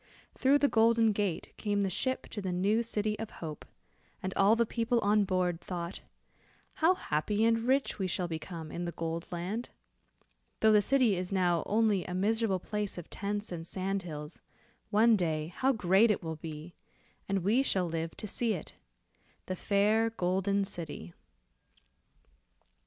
[0.33, 3.63] Through the Golden Gate, came the ship to the new city of hope,
[4.23, 6.01] and all the people on board thought,
[6.81, 9.69] "how happy and rich we shall become in the Gold Land.
[10.61, 14.41] Though the city is now only a miserable place of tents and sand hills,
[14.89, 16.73] one day how great it will be,
[17.29, 18.73] and we shall live to see it.
[19.45, 21.13] The fair Golden City."